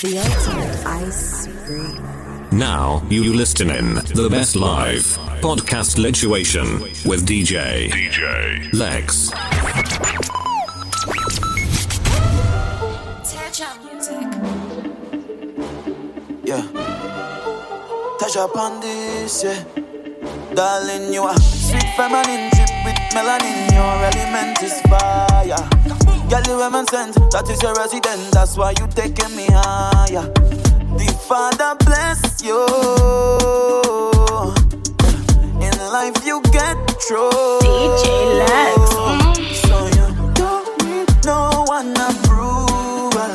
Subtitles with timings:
[0.00, 2.48] The ultimate ice cream.
[2.56, 5.02] Now you listening the best live
[5.42, 9.32] podcast lituation with DJ DJ Lex.
[16.44, 16.62] Yeah,
[18.20, 19.64] touch up on this, yeah.
[20.54, 23.72] Darling, you are sweet feminine drip with melanin.
[23.74, 25.87] Your element is fire.
[26.28, 28.20] Girl, you heaven sent, that is your resident.
[28.32, 30.28] That's why you taking me higher.
[31.00, 32.60] The Father bless you.
[35.64, 37.32] In life, you get through.
[37.64, 38.04] DJ
[38.44, 38.76] Lex.
[39.64, 43.32] So you don't need no one approval.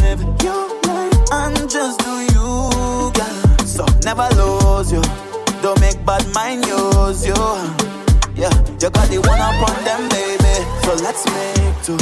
[0.00, 3.58] Live your life and just do you, girl.
[3.68, 5.02] So never lose you.
[5.60, 7.36] Don't make bad mind yours, yo.
[8.34, 10.47] Yeah, you got the one up on them, baby.
[10.88, 11.98] So let's make two.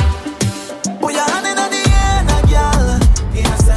[1.01, 3.76] Put your hand in the air, girl.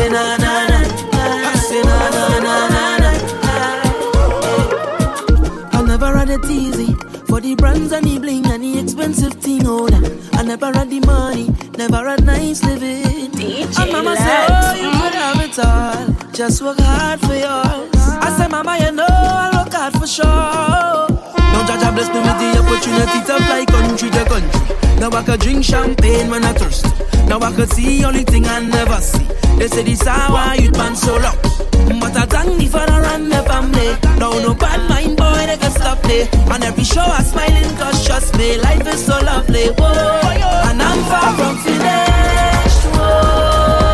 [0.00, 0.80] say na na na,
[1.52, 3.10] I say na na na na na.
[5.76, 6.94] I never had it easy
[7.28, 10.00] for the brands and the bling and the expensive thing oh, order.
[10.32, 11.46] I never had the money,
[11.76, 13.30] never had nice living.
[13.32, 18.02] DJ and mama said, Oh, you have it all, just work hard for yours.
[18.26, 20.69] I said, Mama, you know I work hard for sure.
[21.92, 25.00] Blessed bless me with the opportunity to fly country to country.
[25.00, 26.86] Now I could drink champagne when I thirst.
[27.26, 29.26] Now I could see only thing I never see.
[29.58, 31.34] They say this how I youth man so low.
[32.00, 33.90] But I thank the father and the family.
[34.20, 36.28] Now no bad mind boy they can stop me.
[36.52, 39.66] On every show I smiling cause trust me life is so lovely.
[39.70, 40.20] Whoa,
[40.70, 42.84] and I'm far from finished.
[42.94, 43.89] Whoa.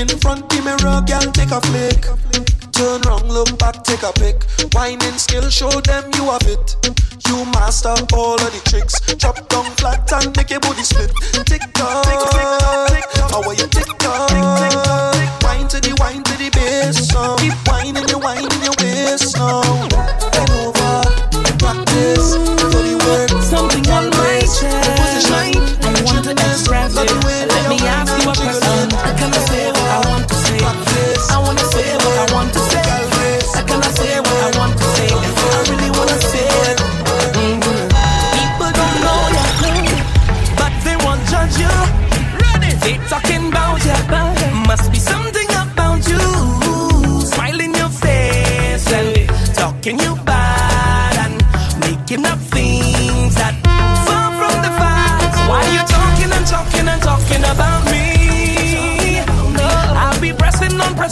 [0.00, 2.08] In front the mirror, girl, take a flick.
[2.72, 4.48] Turn round, look back, take a pic.
[4.72, 6.72] Winding skill, show them you have it.
[7.28, 8.96] You master all of the tricks.
[9.20, 11.12] Drop down flat and make your booty split.
[11.44, 12.08] Tick tock,
[13.28, 14.32] how are you tick tock?
[15.44, 17.36] Wine to the wine to the bass song.
[17.36, 19.84] Keep whining, you whining your bass song.
[20.32, 21.04] Bend over,
[21.60, 22.40] practice
[22.72, 23.36] for the work.
[23.44, 25.28] Something on my chest.
[25.28, 27.49] I want to express it.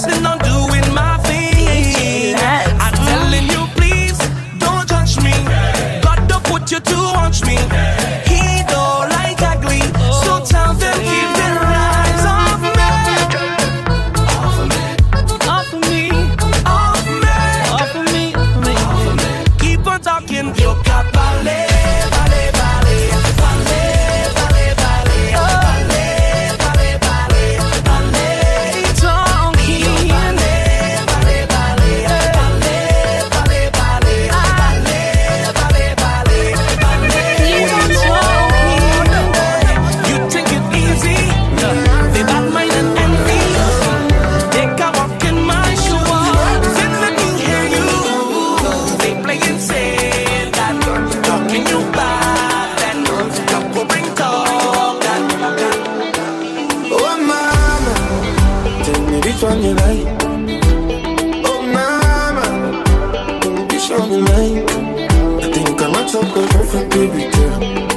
[0.08, 2.34] insisting on doing my thing.
[2.80, 4.18] I'm telling you, please
[4.58, 5.32] don't judge me.
[6.02, 7.56] God don't put you to watch me.
[59.44, 60.06] on your right.
[61.44, 62.84] Oh, mama,
[63.40, 64.64] don't on your right.
[65.44, 67.87] I think I'm not so perfect, baby girl.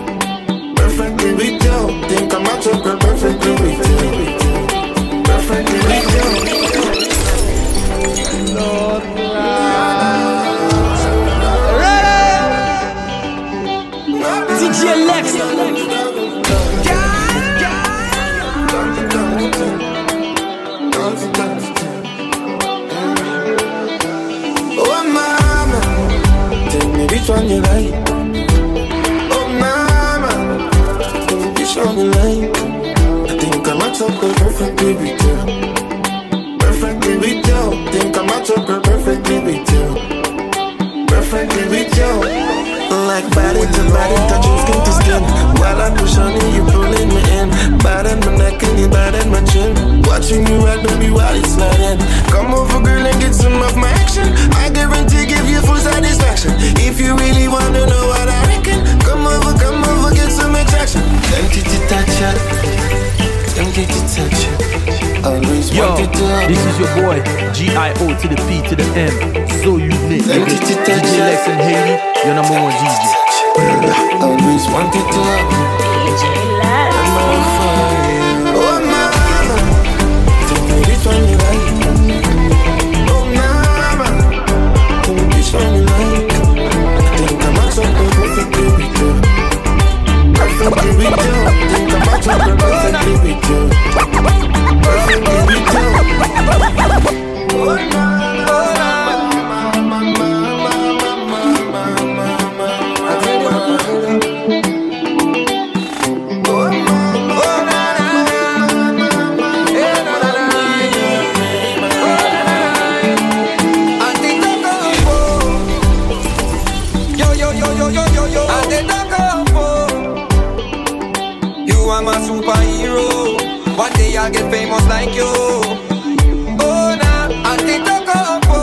[124.21, 125.25] I get famous like you.
[125.25, 128.62] Oh, nah, I think I go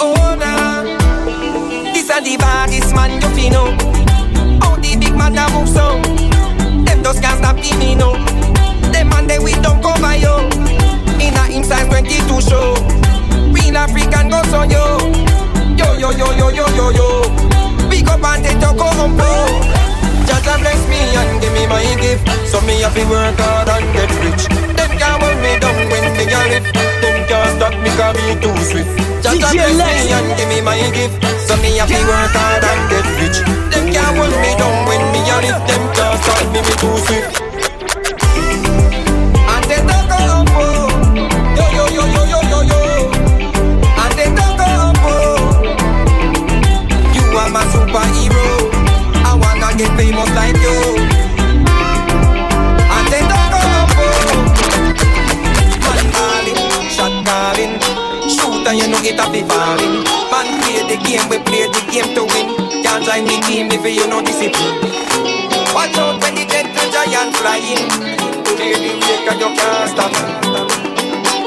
[0.00, 0.82] Oh, nah.
[1.94, 3.76] This a the baddest man you feel, no.
[4.82, 6.02] The big man that moves so.
[6.82, 8.90] Them just can't stop the.
[8.90, 10.48] Them man, they we don't cover yo.
[11.22, 12.74] In him size 22 show.
[13.54, 14.98] Real African goes on yo.
[15.78, 17.88] Yo, yo, yo, yo, yo, yo, yo.
[17.88, 19.79] Big up and they talk home, bro.
[20.30, 22.22] Jah Jah bless me and give me my gift.
[22.46, 24.46] So me have to work hard and get rich.
[24.78, 26.70] Them can't hold me down when me a lift.
[27.02, 28.94] Them can't stop me 'cause me too swift.
[29.24, 31.18] Jah Jah bless me and give me my gift.
[31.46, 33.38] So me have to work hard and get rich.
[33.74, 35.66] Them can't hold me down when me a lift.
[35.66, 37.49] Them can't stop me me too swift.
[50.24, 50.76] Get like you.
[52.96, 53.54] And up,
[53.96, 54.10] oh.
[55.84, 57.74] Man calling, shot calling.
[58.28, 60.04] Shooter, you know it a be falling.
[60.30, 62.48] Man play the game, we play the game to win.
[62.82, 64.80] Can't join the team if you know discipline.
[65.74, 67.88] Watch out when the gentle giant flying.
[68.44, 70.12] Clear the way 'cause you can't stop.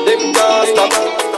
[0.06, 1.33] Them can't stop.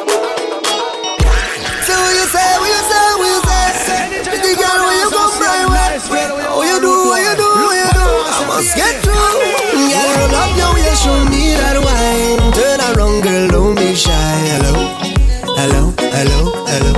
[8.65, 9.13] Must get through.
[9.13, 12.51] Girl, roll up your waist, show me that wine.
[12.57, 14.11] Turn around, girl, don't be shy.
[14.53, 14.73] Hello,
[15.59, 16.93] hello, hello, hello.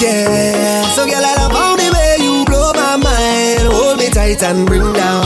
[0.00, 0.84] Yeah.
[0.92, 3.72] So girl, I love how the way you blow my mind.
[3.72, 5.19] Hold me tight and bring that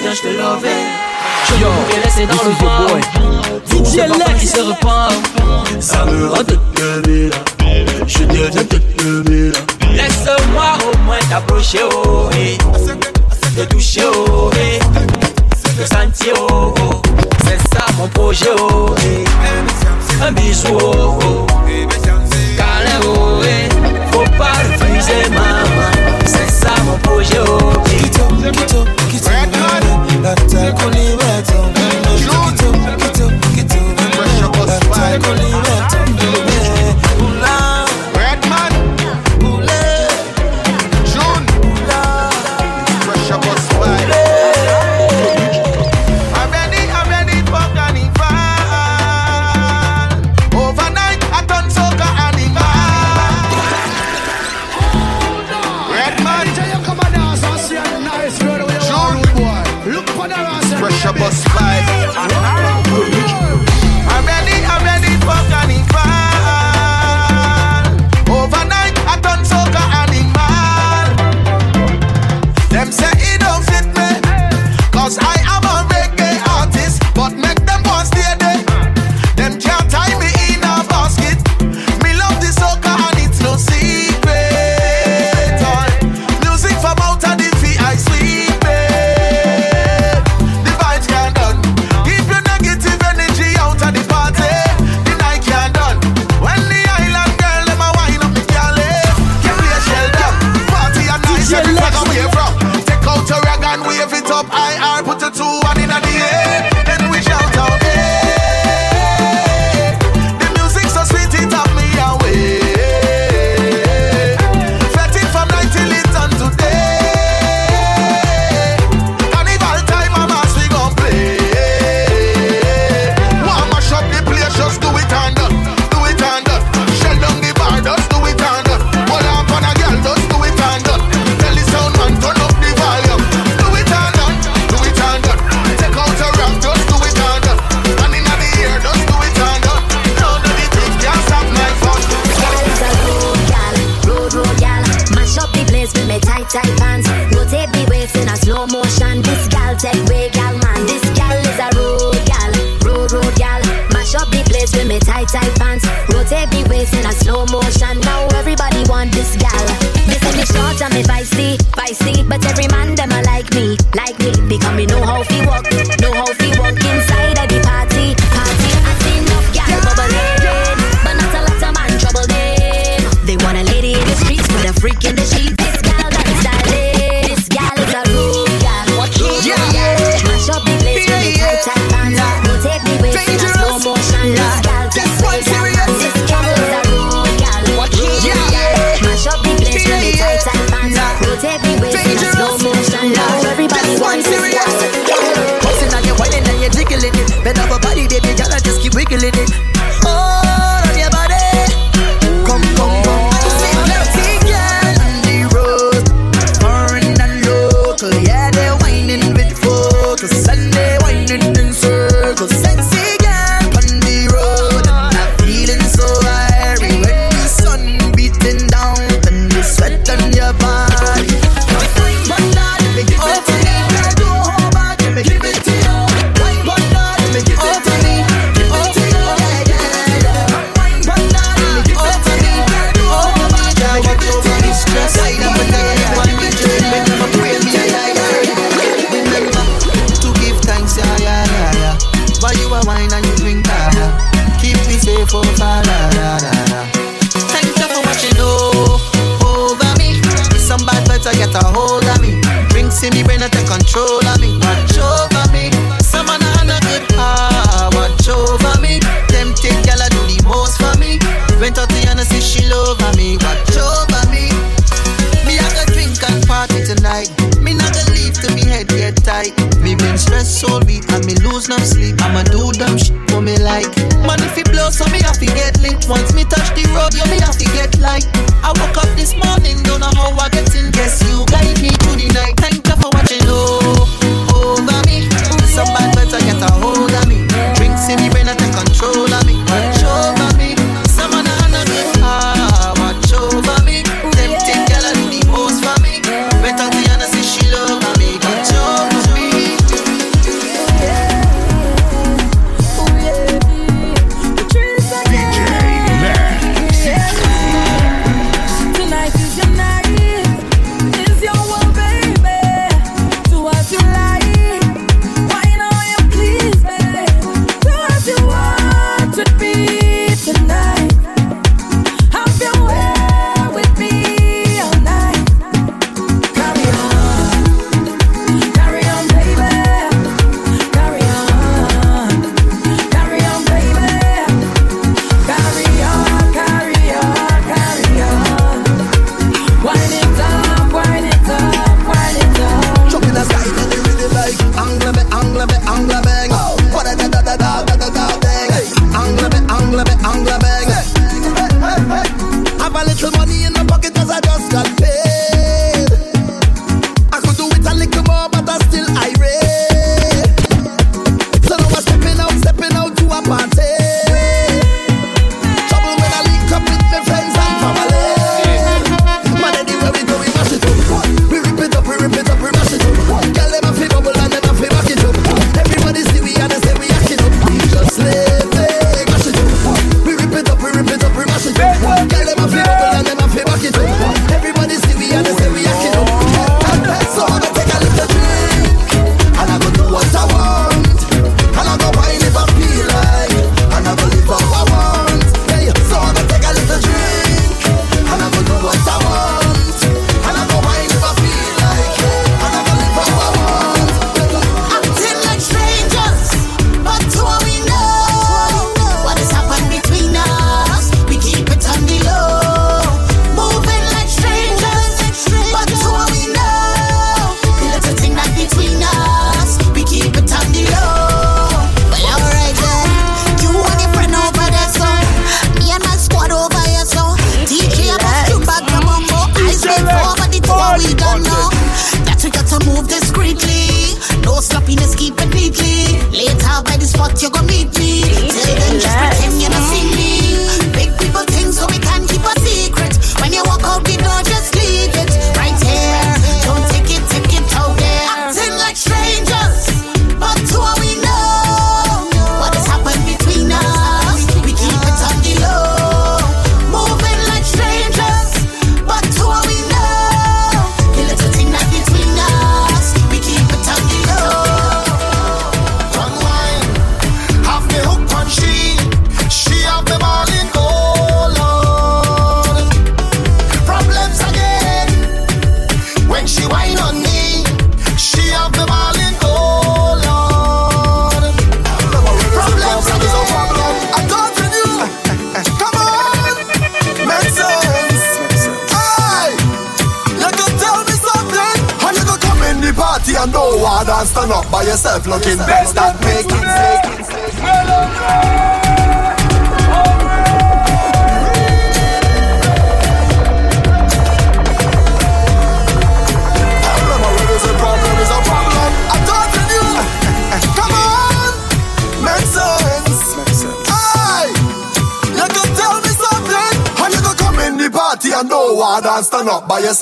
[0.00, 0.74] viens, je te l'enverrai.
[1.46, 2.79] Je Yo, pourrais laisser dans le vent
[61.12, 61.99] bus five.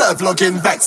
[0.09, 0.78] yourself looking back.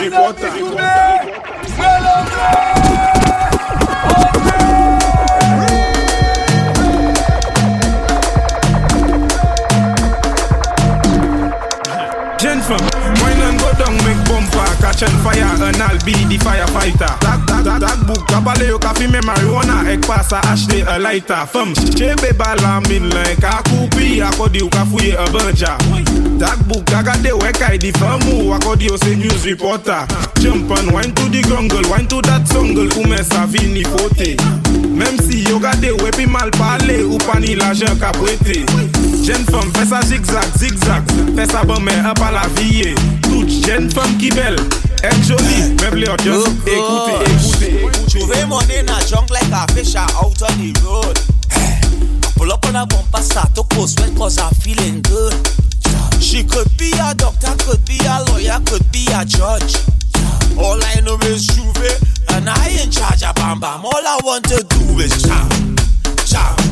[0.00, 0.67] de contar.
[20.28, 25.14] sa ashte e laita Fem, chebe bala min len Ka koupi akodi ou ka fouye
[25.16, 25.76] e banja.
[26.38, 30.06] Takbou kagade we kay di fem ou Akodi ou se news reporter.
[30.40, 34.36] Jumpan, wine to di grongle Wine to dat songle ou men sa vini fote
[34.94, 38.62] Mem si yo gade we pi mal pale Ou pani la jen ka pwete
[39.24, 41.02] Jen fem, fe sa zigzag, zigzag
[41.34, 42.94] Fe sa bon men e pa la viye
[43.26, 44.60] Tout jen fem ki bel
[45.02, 47.57] Ek joli, me ble odyon Ekoute, ekoute.
[48.08, 51.16] Juve money na drunk like a fisher out on the road.
[51.52, 55.34] I pull up on a bumper, start to post sweat cause I'm feeling good.
[56.20, 59.76] She could be a doctor, could be a lawyer, could be a judge.
[60.56, 62.00] All I know is Juve,
[62.30, 63.84] and I in charge of Bam Bam.
[63.84, 65.76] All I want to do is jam,
[66.24, 66.67] jam.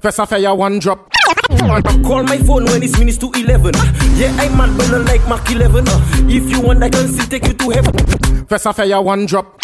[0.00, 1.10] First a fire, one drop.
[2.02, 3.74] Call my phone when it's minutes to 11.
[4.16, 5.88] Yeah, I'm mad, but like Mark 11.
[5.88, 8.46] Uh, if you want, I can still take you to heaven.
[8.46, 9.60] First a fire, one drop.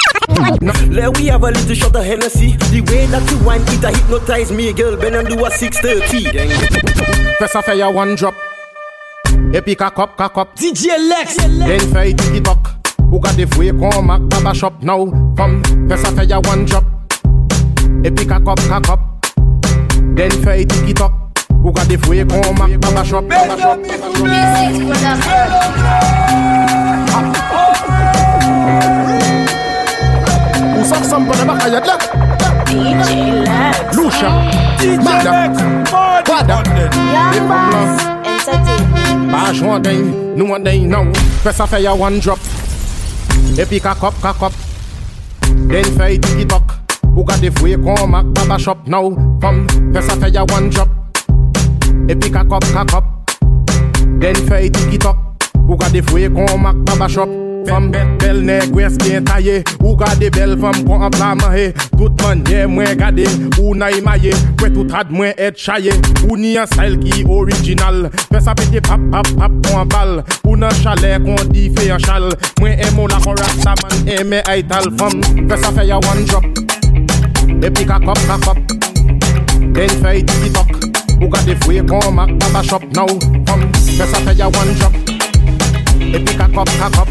[0.60, 0.72] No.
[0.90, 2.52] Let we have a little shot of Hennessy.
[2.68, 4.98] The way that you wine it, I hypnotize me, girl.
[4.98, 7.34] Ben and do a 630.
[7.38, 8.34] First a fire, one drop.
[9.54, 10.54] Epic a cup, a cup.
[10.54, 11.36] DJ Lex.
[11.36, 12.74] Then fight the talk.
[13.08, 15.06] Who got the way come back, shop now?
[15.34, 16.84] Come, first a fire, one drop.
[18.04, 19.05] Epic a cup, a cup.
[20.16, 21.12] Den fey tiki tok
[21.64, 24.86] Ou ka defwe kon mak Baba chok, baba chok
[30.76, 31.96] Ou sak sam pa nama kayad la?
[33.96, 34.30] Lusha
[35.04, 35.32] Mada
[36.26, 36.58] Wada
[37.36, 37.82] Ifam la.
[39.32, 39.98] Baj wan dey,
[40.36, 41.10] nou wan dey nou.
[41.44, 42.38] Fes a fey a one drop.
[43.58, 44.52] Epi kakop kakop
[45.70, 46.85] Den fey tiki tok
[47.16, 49.62] Ou gade fwe kon mak baba shop nou Fom,
[49.94, 50.92] fè sa fè ya one chop
[52.12, 53.08] Epi kakop kakop
[54.20, 55.16] Den fè iti kitok
[55.66, 57.32] Ou gade fwe kon mak baba shop
[57.66, 59.56] Fom, bel neg wes gen taye.
[59.80, 61.64] Ou gade bel fom kon an plaman he
[61.96, 63.24] Tout manye mwen gade.
[63.56, 65.96] Ou nan imaye Kwe tout rad mwen et chaye.
[66.28, 70.20] Ou ni an style ki orijinal Fè sa pete pap pap pap kon bal.
[70.44, 72.28] Ou nan chale kon di fè yon chal
[72.60, 76.65] Mwen emo la kon rasta man eme aital Fom, fè sa fè ya one chop
[77.60, 78.58] drop Epi kakop kakop
[79.74, 80.68] Den fè tiki tok
[81.20, 83.06] Ou gade fwe kon mak baba shop now.
[83.46, 84.94] Fam Fè sa fè ya one drop
[86.14, 87.08] Epi kakop kakop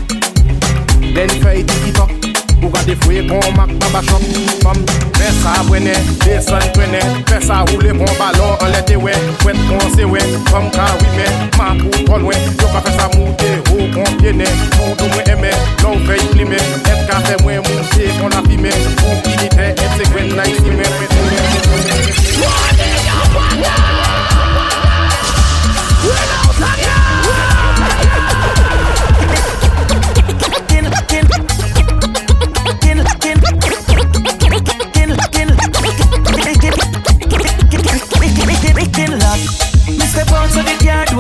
[1.15, 4.23] Den fè tiki tok Ou gade fwe kon mak baba babachok
[4.63, 4.79] Fom,
[5.17, 5.93] fè sa wene,
[6.23, 9.13] desan kwene Fè sa roule kon balon an lete we.
[9.43, 11.27] Fwet kon se we, fom ka wime.
[11.57, 15.53] Mak ou tol we, yo ka fè sa moute Ou kon piene, moudou mwen eme
[15.83, 19.97] Lou fè yi plime, et ka fè mwen moute Kon la pime, kon pilite, et
[19.99, 20.91] se kwen na yi sime.
[20.97, 21.74] Fwet mwen mwen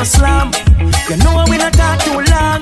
[0.05, 0.51] slam.
[1.09, 2.61] You know we not talk too long.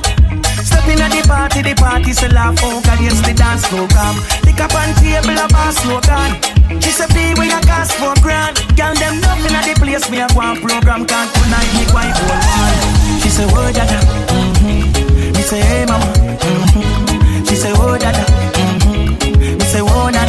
[0.63, 2.57] Step in at the party, the party say laugh.
[2.63, 4.15] Oh God, yes the dance program.
[4.47, 6.39] Pick up on table a bar slogan.
[6.81, 8.55] She say be we a cost for grand.
[8.79, 11.05] Girl them nothing at the place me a go on program.
[11.05, 13.21] Can't tonight me go and hold.
[13.21, 13.99] She say oh dada.
[14.31, 15.35] Mm-hmm.
[15.35, 16.07] Me say hey mama.
[16.15, 17.43] Mm-hmm.
[17.45, 18.23] She say oh dada.
[18.55, 19.57] Mm-hmm.
[19.59, 20.22] Me say oh nana.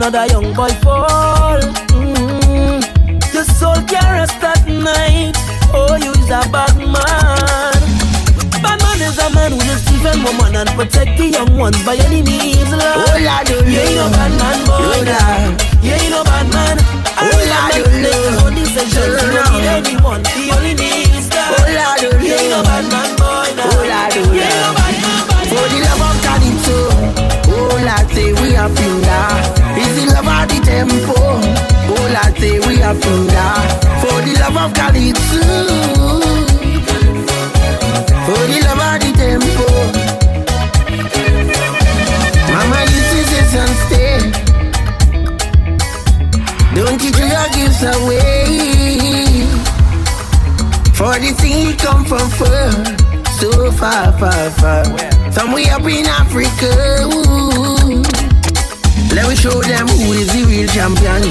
[0.00, 1.60] Another young boy fall.
[1.92, 2.80] Mm.
[3.36, 5.36] Your soul can rest at night.
[5.76, 7.76] Oh, you's a bad man.
[8.64, 11.96] Bad man is a man who is even woman and protect the young ones by
[12.00, 12.72] any means.
[12.72, 12.80] Lord.
[12.80, 14.80] Oh, Lord, oh, You ain't no bad man, boy.
[14.80, 15.60] Oh, Lord.
[15.84, 16.80] You ain't no bad man.
[17.20, 18.56] Oh, Lord, oh, Lord.
[18.56, 18.64] You
[19.36, 20.24] don't need anyone.
[20.32, 21.52] He only needs God.
[21.52, 23.52] Oh, Lord, oh, You ain't no bad man, boy.
[23.52, 23.68] Now.
[23.68, 25.44] Oh, Lord, oh, You ain't no bad man, boy.
[25.44, 26.88] For the love of Calypso,
[27.52, 29.28] oh Lord, say we are finger.
[29.44, 29.59] Is
[30.70, 31.14] tempo?
[31.92, 33.52] Oh Lord, say we are finger.
[34.00, 35.42] For the love of Calypso,
[38.26, 39.66] for the love of the tempo.
[42.54, 44.18] Mama used to say some stay.
[46.76, 48.28] Don't you throw your gifts away.
[50.98, 52.70] For the thing come from far,
[53.40, 54.84] so far, far, far.
[55.32, 56.70] Somewhere up in Africa.
[57.04, 58.19] Ooh.
[59.14, 61.22] Let me show them who is the real champion.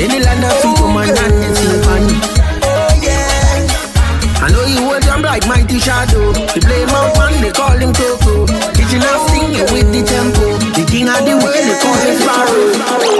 [0.00, 2.16] In the land of freedom woman and the Symphony.
[4.42, 6.32] I know you hold them like mighty shadow.
[6.32, 8.46] They play Mount Man, they call him Coco.
[8.72, 10.58] Kitchen and singing with the tempo.
[10.74, 13.19] The king of the world, they call him Pharaoh.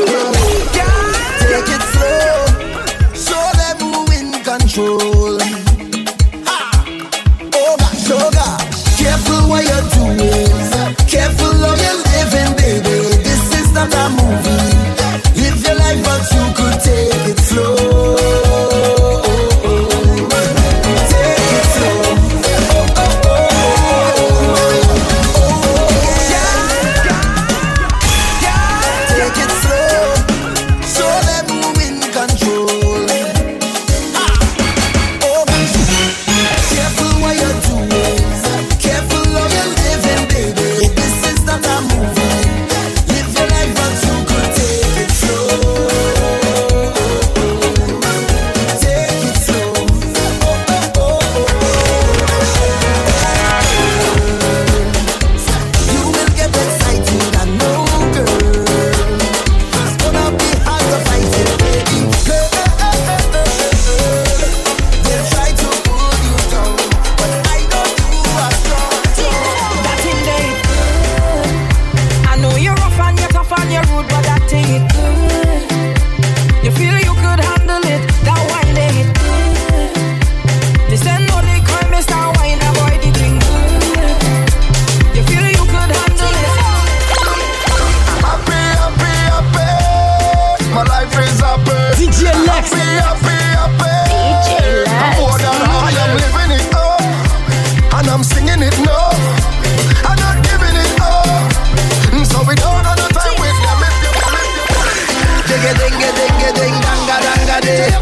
[105.60, 107.92] Dingy dingy dingy ding danga danga ding.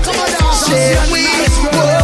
[0.55, 1.27] Say we.
[1.75, 1.98] Whoa.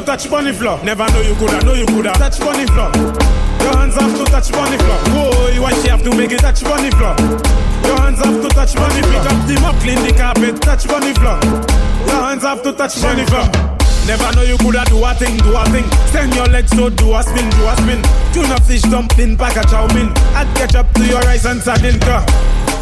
[0.00, 0.78] To touch bunny floor.
[0.84, 2.90] Never know you coulda, know you coulda touch bunny floor.
[3.64, 4.98] Your hands have to touch bunny floor.
[5.14, 7.16] Whoa, why she have to make it touch bunny floor?
[7.84, 9.22] Your hands have to touch bunny floor.
[9.22, 11.40] Pick up the mop, clean the carpet, touch bunny floor.
[12.08, 13.48] Your hands have to touch bunny floor.
[14.06, 15.88] Never know you coulda do a thing, do a thing.
[16.12, 18.00] Send your legs so do a spin, do a spin.
[18.32, 20.12] Tuna fish dumpling, pack a chow mein.
[20.36, 22.24] Add ketchup to your rice and sardine car.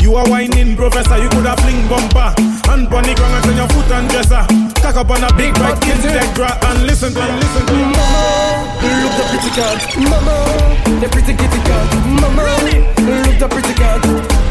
[0.05, 2.29] You are whining, professor, you coulda fling bumper.
[2.69, 4.45] Hand on ground and turn your foot and dresser.
[4.85, 9.17] Cock up on a big bike, Integra, and listen to and listen to Mama, look
[9.17, 9.81] the pretty cat.
[9.97, 10.37] Mama,
[11.01, 11.89] the pretty kitty cat.
[12.21, 12.45] Mama,
[13.25, 14.05] look the pretty cat.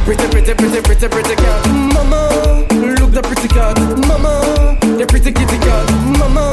[0.09, 1.61] Pretty, pretty, pretty, pretty, pretty cat.
[1.93, 2.65] Mama,
[2.97, 3.77] look the pretty cat.
[4.09, 5.85] Mama, the pretty kitty cat.
[6.17, 6.49] Mama,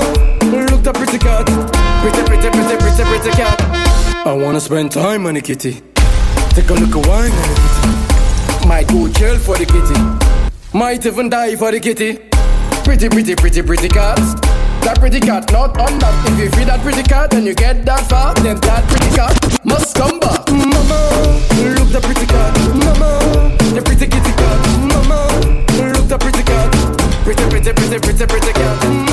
[0.68, 1.48] look the pretty cat.
[2.04, 3.56] Pretty, pretty, pretty, pretty, pretty cat.
[4.26, 5.80] I wanna spend time on the kitty.
[6.52, 8.09] Take a look at wine on the kitty.
[8.66, 9.98] Might go jail for the kitty.
[10.72, 12.18] Might even die for the kitty.
[12.84, 14.18] Pretty, pretty, pretty, pretty cat.
[14.82, 16.14] That pretty cat, not on that.
[16.30, 19.34] If you feed that pretty cat and you get that far, then that pretty cat
[19.64, 20.48] must come back.
[20.48, 21.00] Mama,
[21.76, 22.56] look the pretty cat.
[22.74, 24.60] Mama, the pretty kitty cat.
[24.88, 25.28] Mama,
[25.92, 26.70] look the pretty cat.
[27.24, 29.09] Pretty, pretty, pretty, pretty, pretty cat.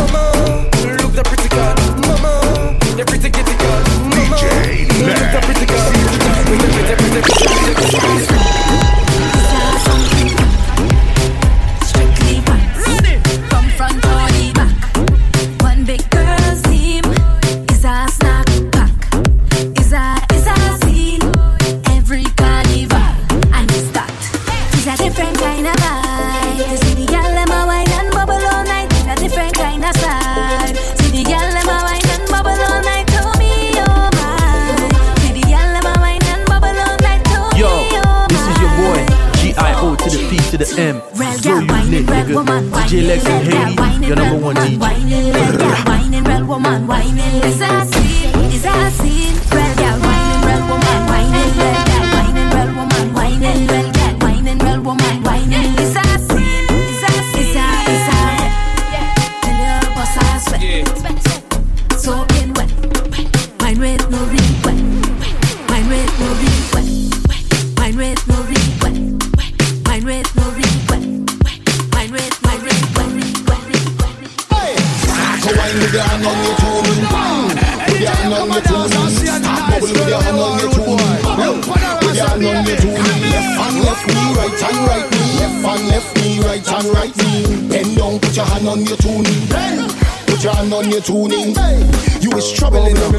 [40.77, 41.37] The P to the M.
[41.41, 42.43] So unique, nigga.
[42.87, 44.79] DJ Lex and your number one DJ.
[44.79, 47.43] Whining, real girl, whining, real woman, whining.
[47.43, 49.35] Is a scene, is a scene.
[49.51, 51.51] Real girl, whining, real woman, whining.
[51.57, 53.67] Real girl, whining, real woman, whining.
[53.67, 55.86] Real girl, whining, real woman, whining.
[90.97, 91.55] On your tuning.
[92.21, 93.13] You is troubling up.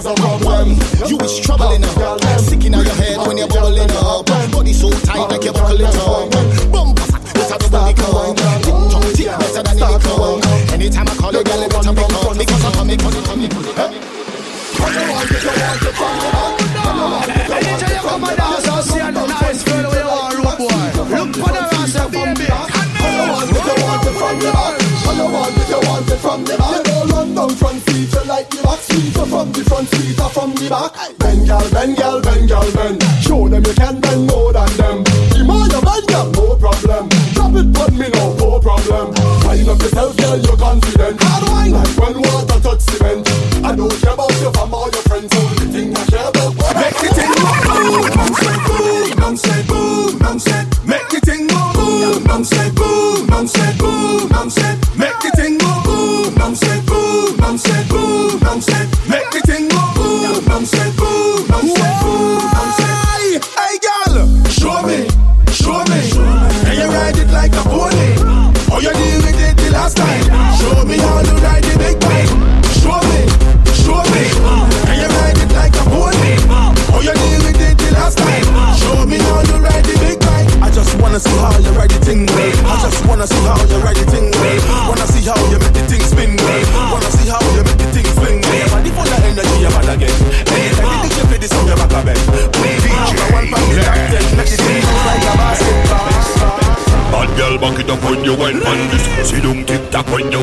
[1.09, 2.21] You is troubling up.
[2.41, 4.27] Sticking out your head when you're bubbling up.
[4.53, 6.31] Body so tight like you're buckling up.
[6.73, 8.35] Bump fat, better than the liquor.
[8.63, 9.89] Tick tock, tick better than the.
[10.73, 12.39] Anytime I call you, girl, you better pick up.
[12.39, 14.09] Because I'm coming, coming, coming, coming.
[28.89, 30.93] The from the front or from the back.
[31.19, 33.03] Bend, girl, bend, girl, bend, girl, bend.
[33.23, 35.05] Show them you can bend more than them.
[35.05, 37.09] The more you bend, girl, no problem.
[37.35, 39.15] Drop it on me now, no problem.
[39.45, 41.17] Wind up yourself, girl, you're confident.
[41.23, 43.29] Hard wine like when water touch cement.
[43.65, 46.55] I don't care about you from all your friends, only thing I care about.
[46.79, 48.33] Make thing go boom, boom,
[48.69, 50.39] boom, boom, say boom, boom.
[50.89, 52.43] Make thing go boom, boom,
[52.75, 53.47] boom, boom,
[53.79, 54.68] boom, boom,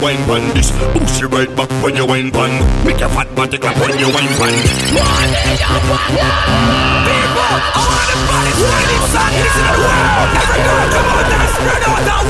[0.06, 0.70] wine pan this.
[0.94, 2.62] Push it right back when you wine pan.
[2.86, 4.54] Make your fat body clap when you wine pan.
[7.10, 9.34] People, all the sad.
[9.34, 10.30] This is the world.
[10.38, 12.22] Every girl come out and spread out that.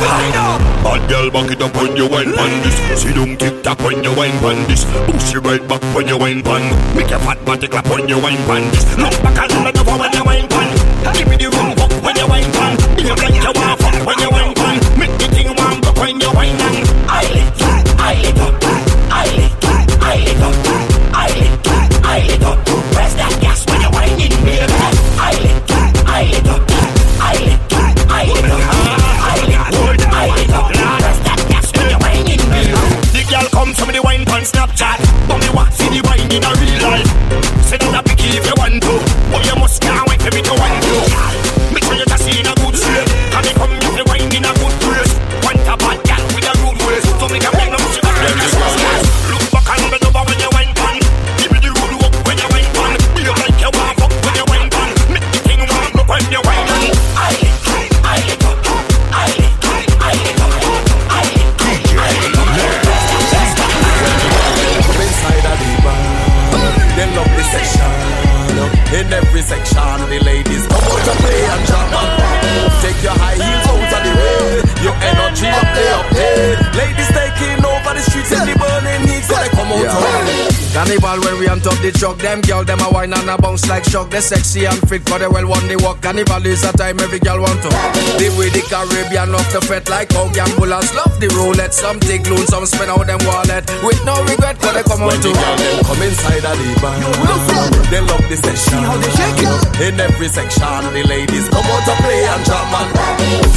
[0.86, 2.80] Bad girl, back it up when you wine pan this.
[3.02, 4.88] See don't tick tock when you wine pan this.
[5.12, 6.64] Push it right back when you wine pan.
[6.96, 8.88] Make your fat body clap when you wine pan this.
[8.96, 10.72] Look back and let over when you wine pan.
[11.12, 11.75] Give me the room
[80.86, 80.98] play.
[81.00, 83.68] Carnival when we on top the truck, them girl them a wine and a bounce
[83.68, 84.10] like shock.
[84.10, 86.02] They sexy and fit, cause they well want they walk.
[86.02, 87.70] Carnival is a time every girl want to.
[88.22, 91.74] Live with the Caribbean, love the fret like how gamblers love the roulette.
[91.74, 93.66] Some take loan, some spend out them wallet.
[93.84, 95.30] With no regret, cause they come out When to.
[95.30, 96.98] the girl them come inside of the bar,
[97.92, 98.82] they love the session.
[99.82, 102.90] In every section, the ladies come out to play and jam and.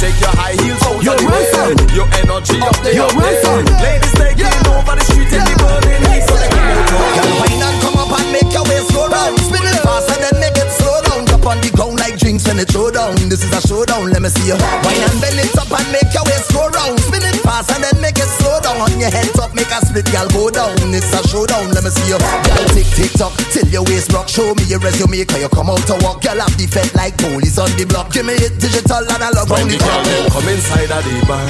[0.01, 1.47] Take your high heels out of the way.
[1.95, 3.63] Your energy up there, up there.
[3.79, 7.59] Ladies taking over the street in the heat, so they come out to Girl, wine
[7.59, 9.35] and come up and make your waist go round.
[9.43, 9.75] Spin and
[10.23, 11.25] then make it slow down.
[11.25, 13.15] Drop on the ground like drinks when it throw down.
[13.27, 14.55] This is a showdown, let me see you.
[14.55, 16.99] Wine and bend it up and make your waist go round.
[16.99, 18.77] Spin it fast and then make it slow down.
[18.77, 20.77] On your head top, make a split, girl, go down.
[20.93, 22.21] It's a showdown, let me see you.
[22.21, 24.29] Girl, tick tick tock till your waist rock.
[24.29, 26.21] Show me your resume, cause you come out to walk.
[26.21, 28.13] Girl, have the fed like police on the block.
[28.13, 30.05] Give me it digital and I love on the top.
[30.29, 31.41] come inside of the bar,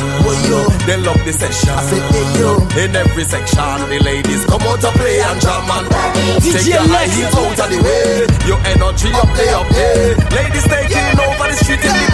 [0.88, 1.76] they love the session.
[2.80, 6.16] In every section, the ladies come out to play and jam and rock.
[6.40, 8.24] Take DJ your heels out of the way.
[8.48, 10.16] Your energy up there, up there.
[10.32, 12.08] Ladies taking over the street in the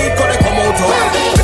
[0.00, 1.35] heat, 'cause they come out to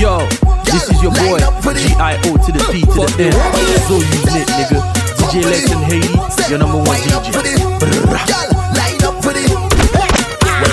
[0.00, 0.16] Yo,
[0.64, 1.36] this is your boy,
[1.76, 3.36] G-I-O to the P to the M.
[3.84, 4.80] So unique, nigga.
[5.28, 6.08] DJ Lex and Haiti,
[6.48, 7.20] your number one DJ.
[8.72, 9.36] line up When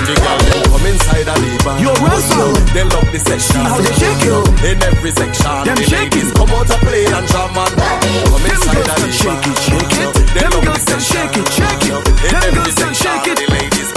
[0.08, 2.56] the girl them come inside of the bar, ransom.
[2.72, 3.68] they love the session.
[3.68, 4.40] how they shake you.
[4.64, 8.00] In every section, Them the ladies come out to play and jam and rock.
[8.32, 10.24] Come inside of the shake it, shake it.
[10.32, 10.96] They love the.
[11.04, 12.00] Shake it, shake it.
[12.24, 13.92] In every section, the ladies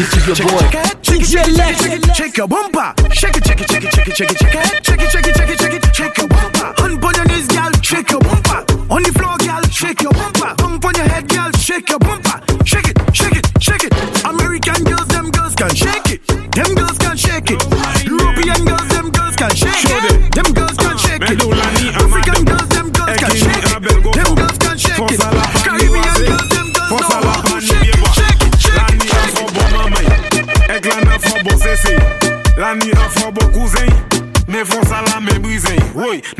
[0.00, 0.64] this is your boy,
[1.04, 2.16] DJ Lex.
[2.16, 2.94] Shake your bumper.
[3.12, 4.86] Shake it, shake it, shake it, shake it, shake it, shake it.
[4.86, 5.94] Shake it, shake it, shake it, shake it.
[5.94, 6.74] Shake your bumper.
[6.80, 7.70] On your knees, girl.
[7.82, 8.64] Shake your bumper.
[8.88, 9.62] On the floor, girl.
[9.70, 10.54] Shake your bumper.
[10.56, 11.52] Thump on your head, girl.
[11.52, 12.40] Shake your bumper.
[12.64, 12.99] Shake it,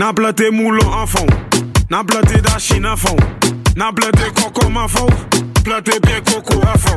[0.01, 1.26] Nan plante moulon an fon,
[1.90, 3.18] nan plante dashin an fon,
[3.76, 5.11] nan plante kokom an fon,
[5.62, 6.96] plante pien koko an fon.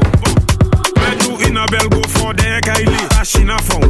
[1.01, 3.84] Men nou ina bel go fon deye ka ili, dashin an fon.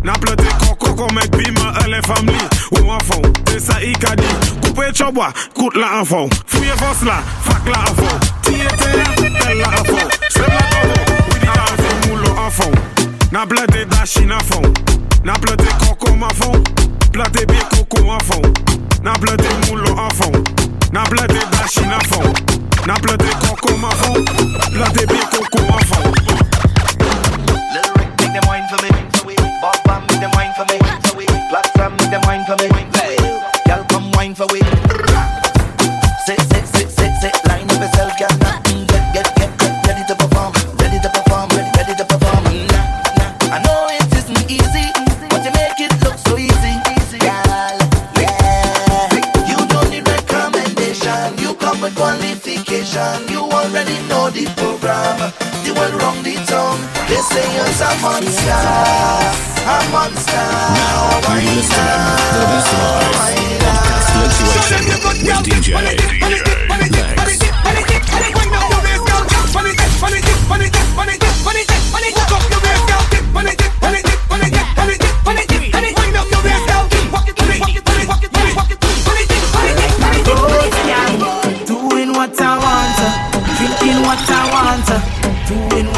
[0.00, 2.40] Nan plante koko komek biman ele famli,
[2.78, 3.28] ou an fon.
[3.44, 6.32] Te sa i ka di, koupe chobwa, kout la an fon.
[6.46, 8.26] Fouye fos la, fak la an fon.
[8.48, 9.12] Tiye te la,
[9.42, 10.16] tel la an fon.
[10.30, 12.82] Se la an fon, widi an fon, moulon an fon.
[13.28, 14.72] Nan plante dashin an fon.
[15.24, 16.62] Nan plante koko man fon
[17.12, 18.18] Plante bien koko an
[19.02, 20.32] Nan plante moulon an fon
[20.92, 22.28] Nan plante dashin an fon
[22.86, 24.22] Nan plante koko man fon
[24.74, 26.12] Plante bien koko an fon
[28.18, 28.90] Make them wine for me.
[29.62, 30.78] Bob Bam, make them wine for me.
[31.98, 32.68] Make them wine for me.
[33.88, 35.03] Come wine for we.
[52.94, 53.28] Recommendation.
[53.28, 53.34] You come with qualification.
[53.34, 55.32] You already know the program.
[55.64, 56.78] The well wrong, the town.
[57.08, 58.62] They say it's a monster,
[59.64, 60.46] a monster.
[60.74, 66.14] Now you listening to the best of live podcast fluctuation with DJ Lex.
[66.20, 66.64] Doing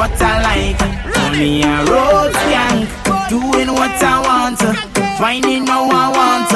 [0.06, 0.80] what I like.
[1.16, 2.86] Only a road skank,
[3.28, 4.60] doing what I want,
[5.18, 6.50] finding how I want,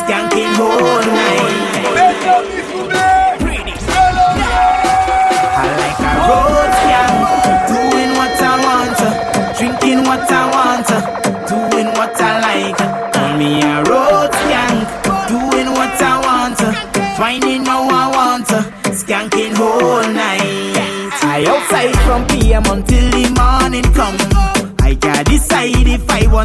[0.00, 1.13] skanking whole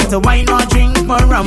[0.09, 1.45] to wine or drink more rum.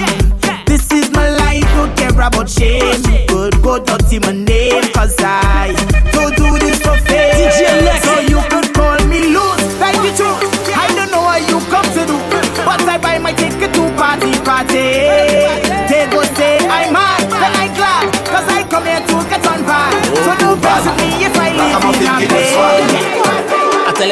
[0.67, 3.03] This is my life, don't care about shame.
[3.27, 5.75] Good, good, dirty my name, cause I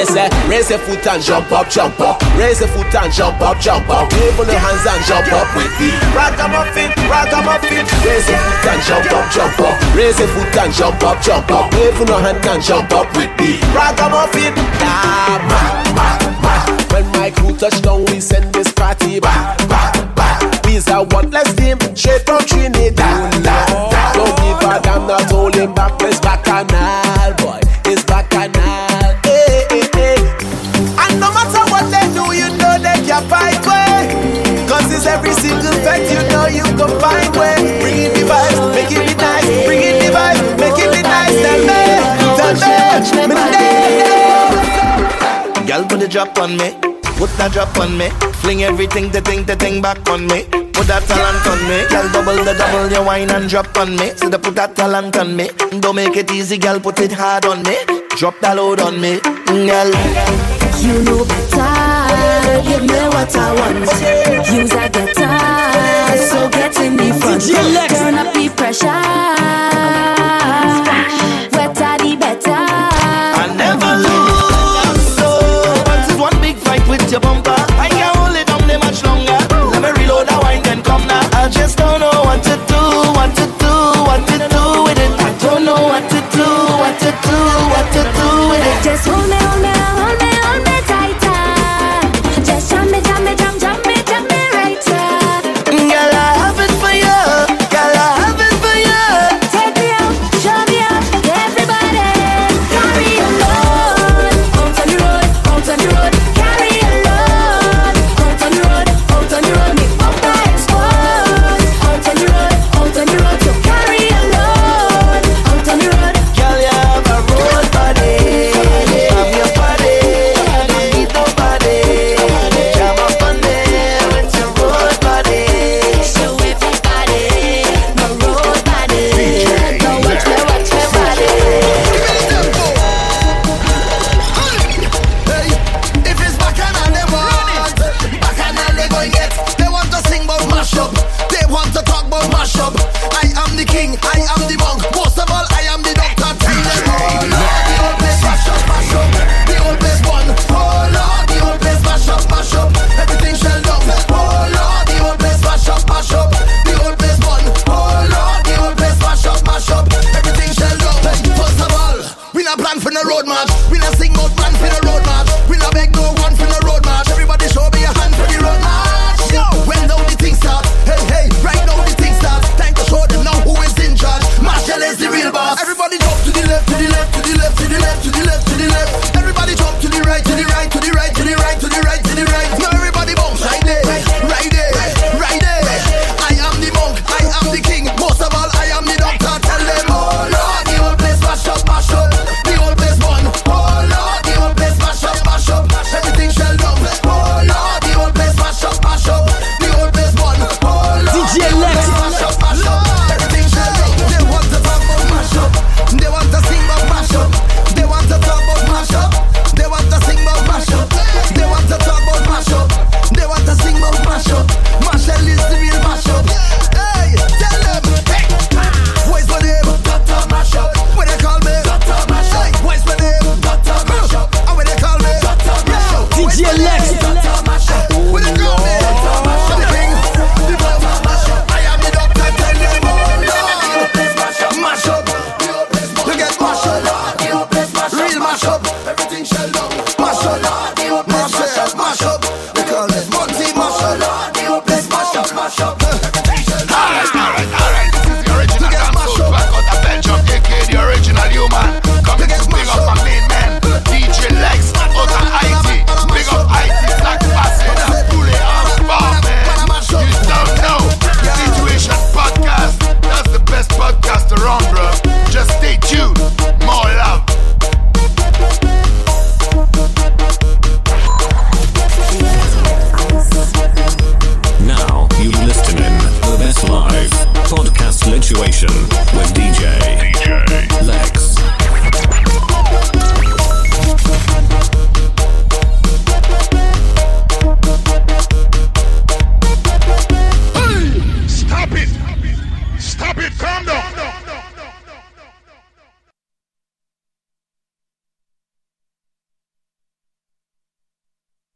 [0.00, 2.22] You, say, raise your foot and jump up, jump up.
[2.32, 4.10] Raise your foot and jump up, jump up.
[4.14, 5.92] Wave on your hands and jump up with me.
[6.16, 7.84] Ragamuffin, ragamuffin.
[8.00, 9.76] Raise your foot and jump up, jump up.
[9.94, 11.70] Raise your foot and jump up, jump up.
[11.74, 13.60] Wave on your hand and jump up with me.
[13.76, 15.60] Ragamuffin, ah, ma,
[15.92, 16.54] ma, ma.
[16.96, 20.64] When my crew touch down, we send this party back, back, back.
[20.64, 23.36] We's a one-less team, straight from Trinidad.
[24.16, 26.00] Don't give a damn, not holding back.
[26.00, 26.29] It's bacchanal,
[36.80, 37.56] can find way.
[37.80, 39.66] Bring in the vibes, make it be nice.
[39.66, 41.36] Bring in the vibes, make it be nice.
[41.44, 41.80] Tell me,
[42.38, 44.00] tell me, me day.
[45.66, 46.68] Girl, put the drop on me.
[47.18, 48.08] Put that drop on me.
[48.40, 50.44] Fling everything, the thing, the thing back on me.
[50.72, 51.84] Put that talent on me.
[51.92, 54.10] Girl, double the double, your wine and drop on me.
[54.16, 55.50] So they put that talent on me.
[55.80, 57.76] Don't make it easy, girl, put it hard on me.
[58.16, 59.92] Drop that load on me, girl.
[60.80, 61.04] You